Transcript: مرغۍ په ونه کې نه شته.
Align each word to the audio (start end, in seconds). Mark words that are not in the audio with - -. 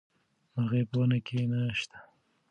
مرغۍ 0.53 0.83
په 0.89 0.95
ونه 0.99 1.17
کې 1.27 1.39
نه 1.51 1.61
شته. 1.79 1.99